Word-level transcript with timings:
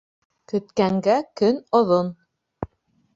Көткәнгә 0.51 1.17
көн 1.41 1.59
оҙон 1.81 2.09